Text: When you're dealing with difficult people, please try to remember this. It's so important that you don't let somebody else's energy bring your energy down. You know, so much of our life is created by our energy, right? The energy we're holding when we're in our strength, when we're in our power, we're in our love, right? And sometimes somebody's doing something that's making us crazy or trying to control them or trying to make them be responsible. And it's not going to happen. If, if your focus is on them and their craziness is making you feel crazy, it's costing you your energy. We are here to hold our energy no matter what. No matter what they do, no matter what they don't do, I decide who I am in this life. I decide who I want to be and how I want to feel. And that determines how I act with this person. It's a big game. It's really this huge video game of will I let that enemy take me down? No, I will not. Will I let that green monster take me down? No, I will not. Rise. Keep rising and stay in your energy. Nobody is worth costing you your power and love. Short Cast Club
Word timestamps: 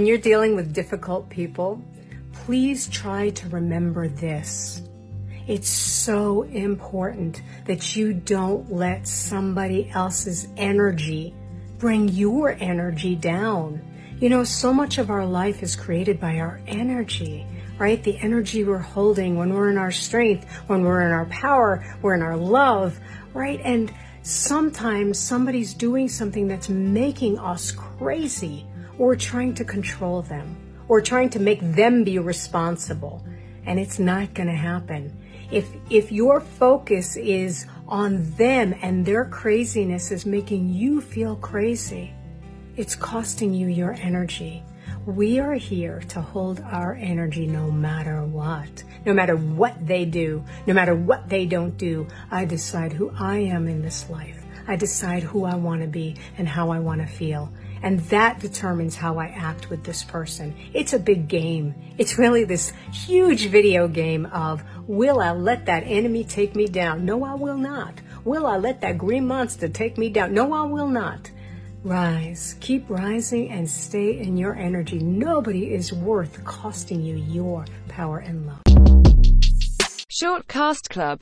When 0.00 0.06
you're 0.06 0.16
dealing 0.16 0.56
with 0.56 0.72
difficult 0.72 1.28
people, 1.28 1.78
please 2.32 2.88
try 2.88 3.28
to 3.28 3.48
remember 3.50 4.08
this. 4.08 4.80
It's 5.46 5.68
so 5.68 6.44
important 6.44 7.42
that 7.66 7.94
you 7.94 8.14
don't 8.14 8.72
let 8.72 9.06
somebody 9.06 9.90
else's 9.90 10.48
energy 10.56 11.34
bring 11.76 12.08
your 12.08 12.56
energy 12.60 13.14
down. 13.14 13.82
You 14.20 14.30
know, 14.30 14.42
so 14.42 14.72
much 14.72 14.96
of 14.96 15.10
our 15.10 15.26
life 15.26 15.62
is 15.62 15.76
created 15.76 16.18
by 16.18 16.38
our 16.38 16.62
energy, 16.66 17.46
right? 17.78 18.02
The 18.02 18.16
energy 18.20 18.64
we're 18.64 18.78
holding 18.78 19.36
when 19.36 19.52
we're 19.52 19.68
in 19.68 19.76
our 19.76 19.92
strength, 19.92 20.50
when 20.66 20.82
we're 20.82 21.04
in 21.04 21.12
our 21.12 21.26
power, 21.26 21.84
we're 22.00 22.14
in 22.14 22.22
our 22.22 22.38
love, 22.38 22.98
right? 23.34 23.60
And 23.62 23.92
sometimes 24.22 25.18
somebody's 25.18 25.74
doing 25.74 26.08
something 26.08 26.48
that's 26.48 26.70
making 26.70 27.38
us 27.38 27.70
crazy 27.70 28.64
or 29.00 29.16
trying 29.16 29.54
to 29.54 29.64
control 29.64 30.20
them 30.20 30.54
or 30.86 31.00
trying 31.00 31.30
to 31.30 31.38
make 31.38 31.58
them 31.62 32.04
be 32.04 32.18
responsible. 32.18 33.24
And 33.64 33.80
it's 33.80 33.98
not 33.98 34.34
going 34.34 34.48
to 34.48 34.54
happen. 34.54 35.16
If, 35.50 35.66
if 35.88 36.12
your 36.12 36.42
focus 36.42 37.16
is 37.16 37.66
on 37.88 38.30
them 38.32 38.74
and 38.82 39.06
their 39.06 39.24
craziness 39.24 40.10
is 40.10 40.26
making 40.26 40.68
you 40.68 41.00
feel 41.00 41.36
crazy, 41.36 42.12
it's 42.76 42.94
costing 42.94 43.54
you 43.54 43.68
your 43.68 43.94
energy. 43.94 44.62
We 45.06 45.38
are 45.40 45.54
here 45.54 46.00
to 46.08 46.20
hold 46.20 46.60
our 46.60 46.92
energy 46.92 47.46
no 47.46 47.70
matter 47.70 48.22
what. 48.26 48.84
No 49.06 49.14
matter 49.14 49.34
what 49.34 49.86
they 49.86 50.04
do, 50.04 50.44
no 50.66 50.74
matter 50.74 50.94
what 50.94 51.26
they 51.26 51.46
don't 51.46 51.78
do, 51.78 52.06
I 52.30 52.44
decide 52.44 52.92
who 52.92 53.10
I 53.18 53.38
am 53.38 53.66
in 53.66 53.80
this 53.80 54.10
life. 54.10 54.44
I 54.70 54.76
decide 54.76 55.24
who 55.24 55.46
I 55.46 55.56
want 55.56 55.82
to 55.82 55.88
be 55.88 56.14
and 56.38 56.46
how 56.46 56.70
I 56.70 56.78
want 56.78 57.00
to 57.00 57.06
feel. 57.08 57.52
And 57.82 57.98
that 58.10 58.38
determines 58.38 58.94
how 58.94 59.18
I 59.18 59.26
act 59.26 59.68
with 59.68 59.82
this 59.82 60.04
person. 60.04 60.54
It's 60.72 60.92
a 60.92 60.98
big 61.00 61.26
game. 61.26 61.74
It's 61.98 62.18
really 62.18 62.44
this 62.44 62.72
huge 62.92 63.46
video 63.46 63.88
game 63.88 64.26
of 64.26 64.62
will 64.86 65.18
I 65.18 65.32
let 65.32 65.66
that 65.66 65.82
enemy 65.82 66.22
take 66.22 66.54
me 66.54 66.68
down? 66.68 67.04
No, 67.04 67.24
I 67.24 67.34
will 67.34 67.56
not. 67.56 67.94
Will 68.24 68.46
I 68.46 68.58
let 68.58 68.80
that 68.82 68.96
green 68.96 69.26
monster 69.26 69.68
take 69.68 69.98
me 69.98 70.08
down? 70.08 70.34
No, 70.34 70.52
I 70.52 70.62
will 70.66 70.86
not. 70.86 71.32
Rise. 71.82 72.54
Keep 72.60 72.88
rising 72.88 73.50
and 73.50 73.68
stay 73.68 74.20
in 74.20 74.36
your 74.36 74.54
energy. 74.54 75.00
Nobody 75.00 75.74
is 75.74 75.92
worth 75.92 76.44
costing 76.44 77.02
you 77.02 77.16
your 77.16 77.64
power 77.88 78.18
and 78.18 78.46
love. 78.46 78.62
Short 80.20 80.46
Cast 80.48 80.90
Club 80.90 81.18